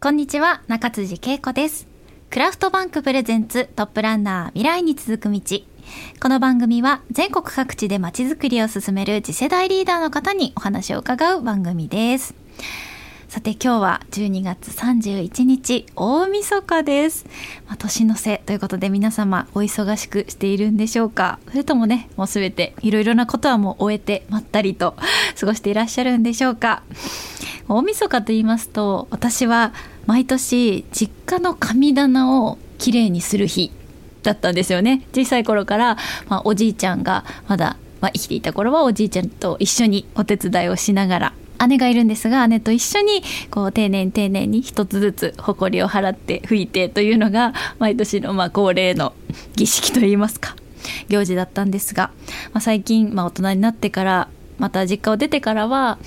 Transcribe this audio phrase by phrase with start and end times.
[0.00, 1.88] こんにちは中辻恵子です。
[2.30, 5.40] クラフトバンクプレゼンツトップランナー未来に続く道。
[6.22, 12.36] この番組は全国各地でまちづくりを進める次世代リーダーの方にお話を伺う番組です。
[13.26, 17.26] さて今日は12月31日大晦日です、
[17.66, 21.40] まあ、年の瀬ということで皆様お忙しくしているんでしょうか？
[21.48, 24.94] それともねもうすべていろいろなことはもう終えてまったりと
[25.40, 26.84] 過ごしていらっしゃるんでしょうか？
[27.68, 29.72] 大晦日と言いますと私は
[30.06, 33.70] 毎年実家の神棚をきれいにする日
[34.22, 35.06] だったんですよね。
[35.12, 35.96] 小さい頃から、
[36.28, 41.32] まあ、おじいちゃんがまだ、まあ、生きていた頃はおじいちゃんと一緒にお手伝いをしながら
[41.66, 49.12] 姉がいるんですが姉と一緒にこう丁寧に丁寧に一つずつ埃を払って拭いてというのが毎年のまあ恒例の
[49.56, 50.56] 儀式といいますか
[51.08, 52.12] 行事だったんですが、
[52.52, 55.98] まあ、最近まあ大人になってからまた実家を出てからは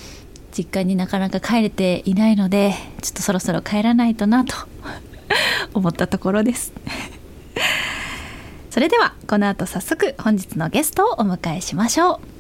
[0.51, 4.55] 実家になかなか帰れていないのでちょっとそろそろ帰らないとなと
[5.73, 6.73] 思ったところです。
[8.69, 12.30] それではこの後早速本日のゲストをお迎えしましょう。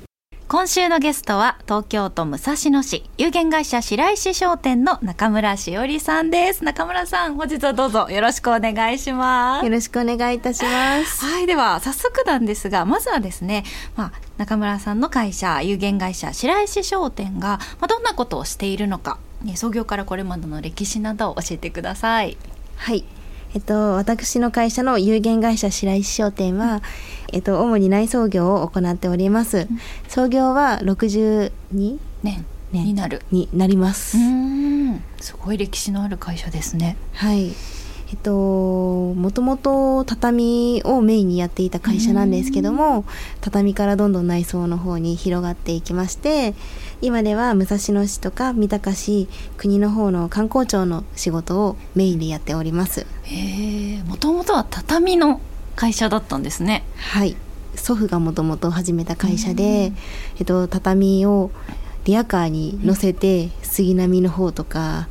[0.51, 6.65] 今週のゲストは東京都武蔵野市有限会社白石商店の中村しおりさんです。
[6.65, 9.65] 中村さん本日はどうぞよろしくお願いします。
[9.65, 11.23] よろしくお願いいたします。
[11.23, 13.63] はいでは早速なんですがまずはですね、
[13.95, 19.19] まあ、中村さんの会社有限会社白石商店が、まあ、どんなことをしているのか
[19.55, 22.37] 創業からこれまでの歴史などを教えてください。
[22.75, 23.05] はい。
[23.53, 26.81] えっと、私の会社の有限会社白石商店は、
[27.31, 29.59] えっと、主に内装業を行っております。
[29.59, 29.67] うん、
[30.07, 31.51] 創業は62
[32.23, 34.17] 年になるになります。
[35.19, 36.97] すごい歴史のある会社ですね。
[37.13, 37.53] はい。
[38.11, 43.05] えっと、もともと畳をメインにやっていた会社なんですけども
[43.39, 46.53] 畳からどんどん内装の方に広がっていきまして
[47.01, 55.39] 今では武蔵野市とか三鷹市国の方の観光庁の仕事をメインでやっておりますへえもともとは畳の
[55.75, 56.83] 会社だったんですね。
[56.97, 57.35] はい。
[57.75, 59.93] 祖父がもともと始めた会社で、
[60.37, 61.51] えっと、畳を
[62.03, 65.07] リアカーに乗せて杉並の方とか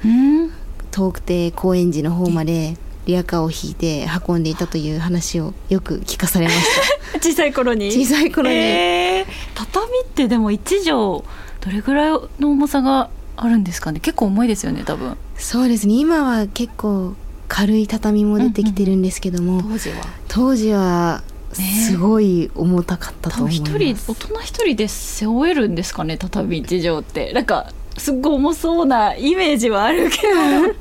[0.91, 2.77] 遠くて高円寺の方まで
[3.07, 6.59] リアカーを引いて運んでいたという話をよく聞かされまし
[7.13, 7.19] た。
[7.23, 7.91] 小さい頃に？
[7.93, 11.25] 小さい頃に、えー、畳ってでも1畳ど
[11.71, 14.01] れぐらいの重さがあるんですかね？
[14.01, 15.17] 結構重いですよね多分。
[15.37, 15.95] そうですね。
[15.95, 17.15] 今は結構
[17.51, 19.97] 軽い畳も出てきてるんですけども、うんうん、当時は。
[20.29, 21.23] 当時は
[21.53, 27.33] すごい重たかったと思います、ね、大人一人で背負えるんですかね畳一畳って。
[27.33, 30.19] なんかすっごい重そうなイメージはあるけ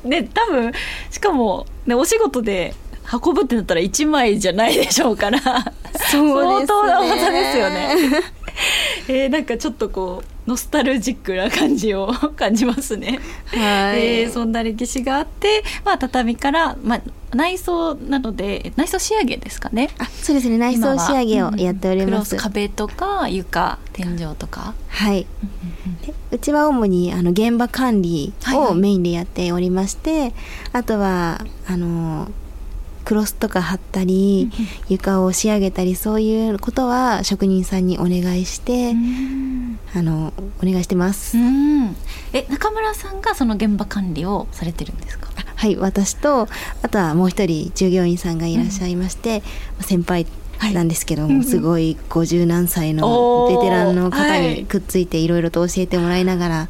[0.02, 0.08] ど。
[0.08, 0.72] ね 多分
[1.10, 2.74] しかも、ね、お仕事で
[3.12, 5.40] 運ぶってなったら1枚じゃないでしょうから。
[6.12, 7.96] そう相当な重さですよね。
[9.08, 13.20] えー、なんかちょっとこうノスタルジックな感じを感じますね。
[13.46, 17.00] はい、えー、そんな歴史があって、まあ、畳から、まあ、
[17.36, 19.90] 内装なので内装仕上げですかね。
[19.98, 22.34] あそうですね内装仕上げをやっております。
[22.34, 24.74] うん、壁とか床天井とか。
[24.88, 25.26] はい。
[26.32, 30.34] うちは主にあの現場管理をメインでやっておりまして、はいはい、
[30.72, 32.28] あとはあの
[33.10, 34.52] クロスとか貼ったり
[34.88, 38.94] 床を仕上げたりそういうことは職人さんにお願いして
[39.96, 40.32] あの
[40.62, 41.36] お願いしてます。
[42.32, 45.26] え中村さんがその現場管理をされてるんですか？
[45.56, 46.46] はい私と
[46.82, 49.42] あとはもう一人従業員さんがいらっしゃいまして、
[49.78, 50.24] うん、先輩
[50.72, 56.68] なんですけども、はい、すごい50何歳のベテランの方にくっついていろいろと教えてもらいながら、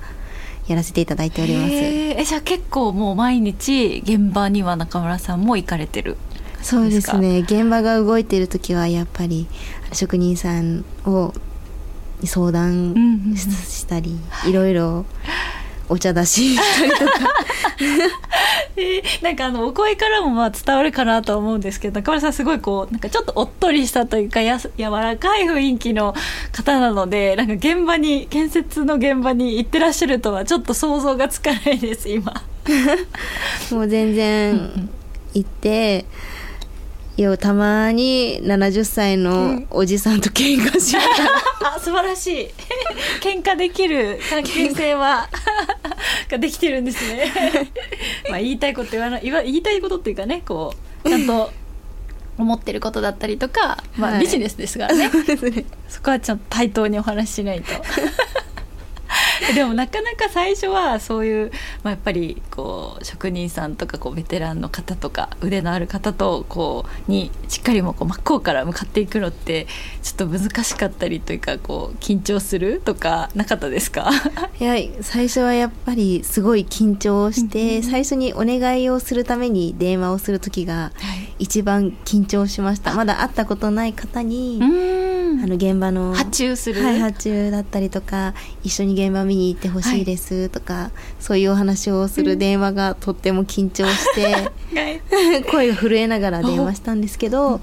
[0.69, 1.72] やらせていただいております。
[1.75, 6.17] えじゃあ結構もう毎日現場には中村さんも行かれてる？
[6.62, 7.41] そうですね。
[7.41, 9.47] 現場が動いてる時はやっぱり
[9.93, 11.32] 職人さんを
[12.25, 14.16] 相談したり、
[14.47, 15.06] いろいろ
[15.88, 17.12] お茶出ししたりとか。
[18.76, 26.15] えー、なんかあのお声からもまあ伝わるかなと思うんですけど中村さんすごいこうなんかちょっとおっとりしたというかや柔らかい雰囲気の
[26.53, 32.32] 方なのでなんか現場に建設の現場に行ってらっしゃるとはちょっと想像がつかないです今。
[33.72, 34.89] もう全然
[35.34, 36.04] 行って、
[37.22, 42.49] よたまに70歳のおじさんと喧嘩しながら、あ 素晴らしい。
[43.21, 45.28] 喧嘩できる関係性は
[46.31, 47.31] ができてるんですね。
[48.31, 50.75] まあ言いたいこと言わない言いたいことっていうかねこ
[51.05, 51.53] うちゃんと
[52.39, 54.21] 思ってることだったりとか、まあ、はい。
[54.21, 55.65] ビジネスですからね、そうですね。
[55.89, 57.73] そこはちゃんと対等にお話ししないと
[59.54, 61.51] でもなかなか最初はそういう、
[61.83, 69.66] まあ、やっぱりこう職人さんとかこうベテランの方とか腕のある方とこうにしっかりもこう真っ向から向かっていくのって
[70.03, 74.10] ちょっと難しかったりというかこう緊張するとかなかったですか？
[74.60, 80.92] いや最初はやっぱりすごい緊張して、最初にお願いをするために電話をする時が
[81.39, 84.60] 一番緊張しました、はい、まだ会ったことない方に
[85.42, 86.15] あの現場の。
[86.15, 90.91] 発注する、はい、発注だったりとか一緒に現場見に行ってほしいですとか、はい、
[91.21, 94.50] そういうお話をする電話がとっても緊張して、
[95.50, 97.60] 声が震えながら電話したんですけど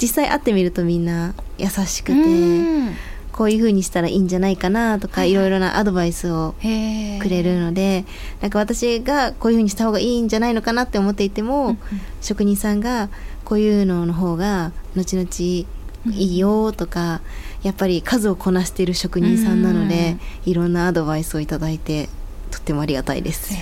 [0.00, 3.14] 実際会ってみるとみんな優しくて。
[3.34, 5.34] こういうふうにしたらいいんじゃないかなとか、い。
[5.34, 8.04] ろいろなアドバイスをくれるので
[8.40, 11.76] なんか私がこういうふうにした方がいいんじゃないのかなって思っていても、
[12.20, 13.08] 職人さんが
[13.44, 15.66] こういうのの方が後々
[16.10, 17.20] いいよとか、
[17.62, 22.08] やっぱり数をこなしている職人さんなので、いろんなアドバイスをいただいて
[22.50, 23.54] とってもありがたいです。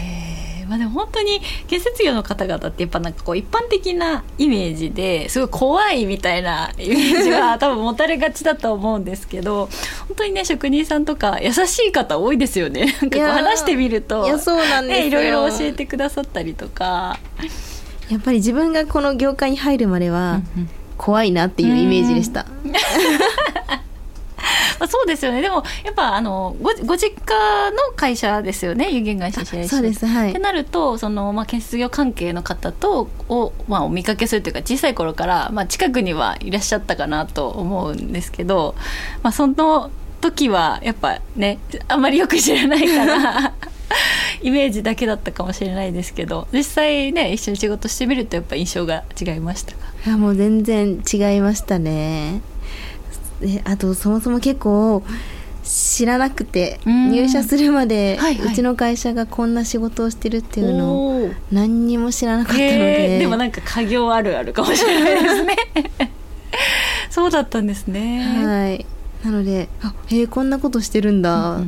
[0.69, 9.69] まあ、でも本当に建設業の方々ってやっぱなんかこう一般的なイメージですごい怖いみたいなイメージは 多分持たれがちだと思うんですけど
[10.09, 12.97] 本当にね職人さんとか優しい方多いですよね。
[13.03, 17.19] なんかこう話してみるといやそうなんですね、いろいろ教えてくださったりとか。
[18.09, 20.43] やっぱり自分がこの業界に入るまでは
[21.03, 22.47] 怖いなっていうイメージでした。
[24.79, 25.43] まあ、そうですよね。
[25.43, 27.35] でもやっぱあのごご実家
[27.71, 28.91] の会社ですよね。
[28.93, 30.31] 有限会社白石そうですはい。
[30.31, 38.77] ってなるとその、まあ、建設業関係の方とを、まあ、お見かけするというか小さい頃から、まあ、近くにはいらっしゃったかなと思うんですけど、
[39.25, 39.91] まあ、その
[40.21, 41.59] 時はやっぱね
[41.89, 43.53] あんまりよく知らないから
[44.41, 49.82] イメージだけだったかもしれないですけど実際ね一緒に仕事してみるとやっぱ印象が違いましたか？
[50.05, 52.41] いやもう全然違いましたね。
[53.41, 55.03] であとそもそも結構
[55.63, 63.19] 知らなくて入社するまで、はいはい、うちの会社がこんな仕事をしてるっていうのを何にも知らなかったので。
[63.21, 65.57] でもなんか家業あるあるかもしれないですね。
[67.11, 68.45] そうだったんですね。
[68.45, 68.87] はい。
[69.25, 71.63] なのであへえこんなことしてるんだ、っ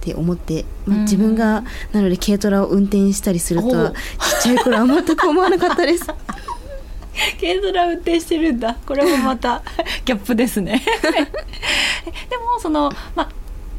[0.00, 3.96] て思って、まあ、自分がなので軽トラを運転したりするとはちっ
[4.42, 6.06] ちゃい頃は全く思わなかったです
[7.40, 8.76] 軽トラ運転してるんだ。
[8.86, 9.62] これもまた
[10.04, 10.82] ギャップですね。
[12.30, 13.28] でもそのまあ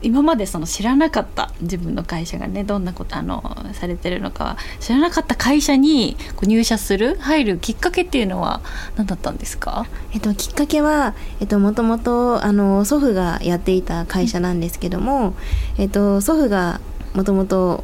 [0.02, 3.44] 今までその知らなかった自分の会社がねどんなことあの
[3.74, 8.62] されてるのかは知らなかった会社にこう入社する入るきっかけっていうのは
[8.96, 15.34] 何だったんですか、えっと、きっかけは、えっと、もともとあの祖父がやっていた会社なんですけども、
[15.78, 16.80] えっと、祖父が
[17.14, 17.84] もともと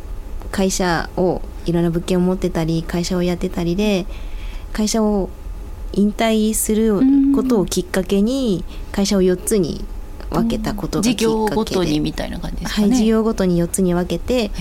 [0.52, 4.06] 会社をいろんな物件を持ってたり会社をやってたりで
[4.72, 5.30] 会社を
[5.96, 7.00] 引退する
[7.34, 9.84] ことをきっかけに会社を4つに
[10.30, 14.52] 分けたことがきっかけで、事業ごとにみたいな感じですかね、はい、事業ごとに4つに分けて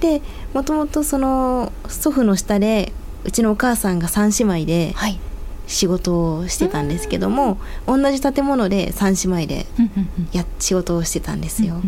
[0.00, 0.22] で
[0.54, 2.92] もともとその祖父の下で
[3.24, 4.94] うちのお母さんが3姉妹で
[5.66, 9.66] 仕事をしてたんですけども、同じ建物で3姉妹で
[10.32, 11.82] や仕事をしてたんですよ。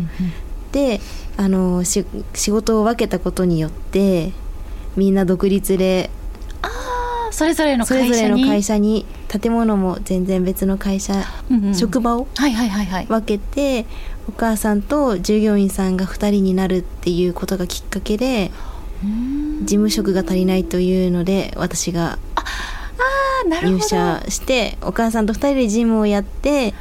[0.71, 1.01] で
[1.37, 2.05] あの仕
[2.51, 4.31] 事を分けたことによって
[4.95, 6.09] みんな独立で
[7.31, 11.13] それぞれの会社に会社に建物も全然別の会社、
[11.49, 12.27] うんうん、職場を
[13.07, 13.85] 分けて
[14.27, 18.51] お母さんと従業員さんが2人になるっていうことがきっかけで
[19.61, 22.19] 事務職が足りないというので私が
[23.63, 26.73] 入社してお母さんと2人で事務をやって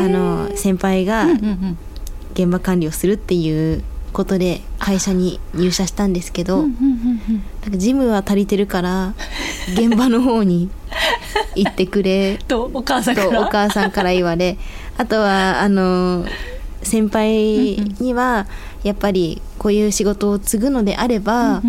[0.00, 1.26] あの先輩が
[2.34, 3.82] 現場管理をするっていう
[4.12, 7.20] ことで会社に入社したんですけど、なん
[7.70, 9.14] かジムは足りてるから
[9.72, 10.70] 現場の方に
[11.54, 12.38] 行ってくれ。
[12.48, 13.40] とお母さんから？
[13.40, 14.56] お母さんから言われ。
[14.96, 16.24] あとはあの
[16.82, 18.46] 先輩には
[18.82, 21.62] やっぱりこういう仕事を継ぐのであれば、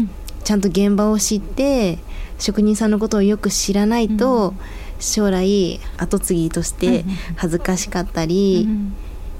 [0.44, 2.00] ちゃんと現場を知って
[2.40, 4.54] 職人さんのことをよく知らないと、
[5.00, 7.06] 将来後継ぎとして
[7.36, 8.68] 恥ずかしかったり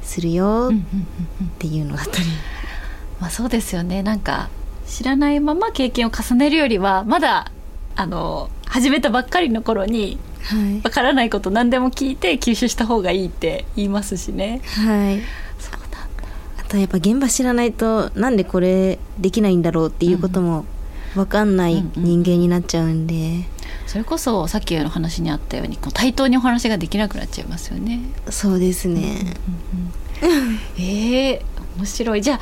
[0.02, 2.26] するよっていうのだったり。
[3.20, 4.02] まあ、そうですよね。
[4.04, 4.50] なんか
[4.88, 7.52] 知らないまま経験を重ねるよりはまだ
[7.96, 10.18] あの始めたばっかりの頃に
[10.84, 14.62] わからないこと何でも聞いて吸収した方がいいって言いますしね。
[14.86, 15.22] はい。
[15.60, 15.98] そうなんだ。
[16.60, 20.66] あとやっぱ現場知らないとなんでこれできないんだろうっていうことも
[21.16, 23.46] 分かんない人間になっちゃうんで、うんうんうん、
[23.88, 28.00] それこそさっきの話にあったようにこう対等にお話ができなくなっちゃいますよね。
[28.30, 29.36] そうですね、
[30.22, 31.42] うんうんうん、えー、
[31.78, 32.22] 面白い。
[32.22, 32.40] じゃあ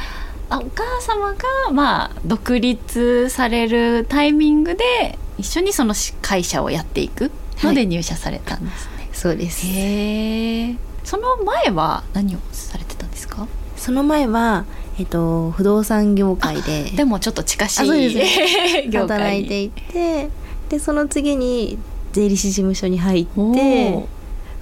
[0.49, 7.31] あお母様がまあ独立されるタイミングで一緒にその会社をやっていく
[7.63, 9.65] ので入社されたんですね、はい、そうです。
[9.65, 13.47] へえその前は何をされてたんですか？
[13.75, 14.65] その前は、
[14.99, 18.17] えっと、不動産業界ででもちょっと近しいあそうです。
[18.89, 19.23] 業界に。
[19.23, 20.29] 働いていて
[20.69, 21.77] でその次に
[22.11, 24.03] 税理士事務所に入おってー。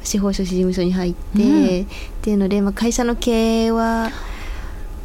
[0.04, 1.82] 司法書士事務所に入って、うん。
[1.82, 1.86] っ
[2.22, 4.10] ていうので、まあ、会社の経営は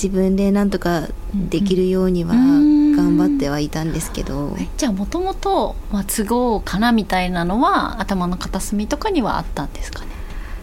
[0.00, 10.06] 自分でなんとかできるようにはうん頑張ってはいたんですけど、えじゃあもともと都合かなみたいなのは頭の片隅とかにはあったんですかね？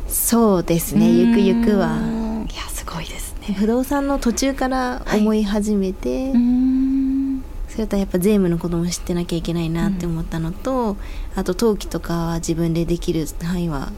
[0.08, 1.10] そうですね。
[1.12, 2.00] ゆくゆくうは。
[2.00, 3.54] んいやすごいですね。
[3.54, 7.44] 不動産の途中から思い始めて、うん。
[7.68, 10.98] それとやっぱ税務のことも知ってなきゃいけないなって思ったのと、
[11.36, 13.92] あと登記とかは自分でできる範囲は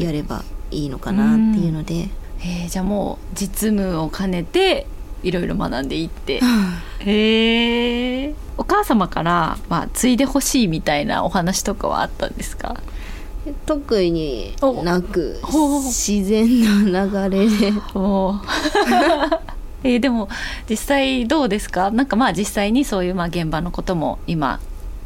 [0.00, 2.08] やればいいのかなっていうので、
[2.40, 4.86] えーじゃあもう実務を兼ねて
[5.22, 6.40] いろいろ学んでいって。
[6.98, 7.53] へえ
[8.64, 12.80] お母様から、まあ、継いでほしいみたいなお話とかはあったんですか？
[13.66, 15.82] 特になくお。
[15.82, 17.72] 自然な流れで。
[19.84, 20.30] えーでも
[20.68, 21.90] 実際どうですか？
[21.90, 24.58] なんかまあ実際にそういうまあ現場のことも今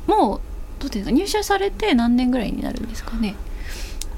[0.06, 0.40] もう
[0.78, 1.10] どうですか？
[1.10, 3.34] 入社されて何年ぐらいになるんですかね？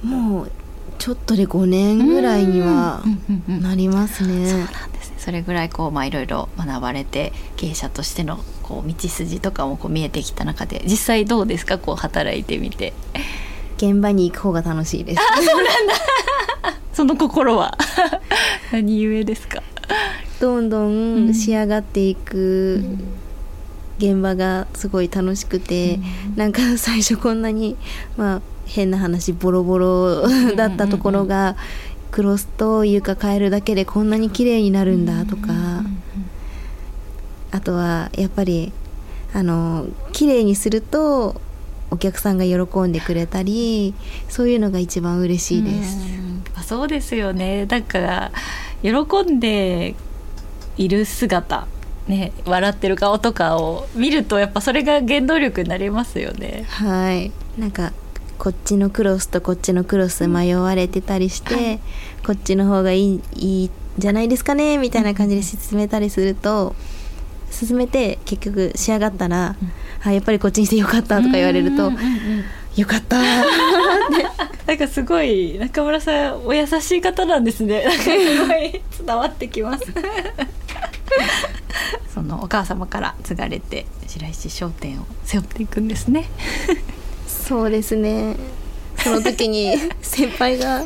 [0.02, 0.50] もう
[0.98, 3.62] ちょっとで5年ぐらいにはうんうんうんうん。
[3.62, 4.50] なりますね。
[4.50, 4.89] そうなんですね
[5.20, 11.78] それぐらいこうまあいろいろ学ばれて経営者としてのこう道筋とかもこう見えてきた中で実際どうですか？
[11.78, 12.92] こう働いてみて。
[13.76, 15.22] 現場に行く方が楽しいです。
[16.92, 17.78] その心は。
[18.72, 19.62] 何故ですか？
[20.38, 21.28] どんどうん。
[21.30, 22.84] ん仕上がっていく
[23.98, 25.98] 現場がすごい楽しくて、
[26.36, 27.76] なんか最初こんなに
[28.18, 31.56] まあ変な話ボロボロだったところが
[32.10, 35.82] クロスと床変えるだけでこんなに綺麗になるんだとか、
[37.50, 38.72] あとはやっぱり
[39.32, 41.40] あの綺麗にすると
[41.90, 43.94] お客さんが喜んでくれたり
[44.28, 45.98] そういうのが一番嬉しいです。
[46.60, 47.66] うそうですよね。
[47.66, 48.32] だから
[48.82, 49.96] 喜んで
[50.76, 51.66] いる姿
[52.06, 56.64] ね笑ってる顔とかを見るとやっぱそれが原動力になりますよね。
[56.68, 57.32] はい。
[57.58, 57.92] なんか
[58.40, 61.80] こっちのクロスとこっちのクロス迷われてたりして、はい。
[62.26, 66.74] こっちの方がいいいいんじゃないですかねみたいな感じで進めたりすると
[67.50, 69.56] 進めて結局仕上がったら、
[70.02, 72.44] あやっぱりこっちにしてよかったとか言われると、うんうんうん。
[72.76, 73.20] よかった。
[74.66, 77.84] なんかすごい中村さんお優しい方なんですね。
[77.84, 78.14] なんかすご
[78.54, 79.84] い伝わってきます。
[82.14, 86.30] そのお母様から継がれて白石商店を背負っていくんですね
[87.50, 88.36] そうですね。
[89.02, 90.84] その時に 先輩が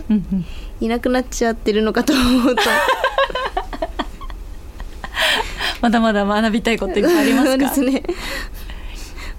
[0.80, 2.62] いなくなっちゃってるのかと思うと。
[5.83, 8.02] まだまだ学びたいこといっぱいありますそうでかすね。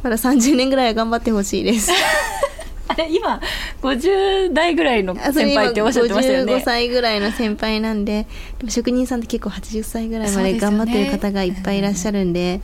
[0.03, 1.91] まだ30年ぐらいは頑張ってほしいです。
[2.89, 3.41] あれ今
[3.81, 6.53] 50代ぐらいの先輩っておっしゃってましたよね。
[6.53, 8.27] 55歳ぐらいの先輩なんで
[8.59, 12.61] でも職人さんって結構80歳ぐらいまで頑張ってる方がいっぱいいらっしゃるんで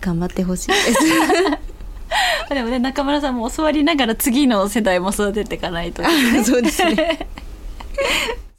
[0.00, 1.69] 頑張ってほしいです
[2.50, 6.08] でもね中村さんも教わりながら次の世代も育てていかないと、あ
[6.44, 7.26] そうですね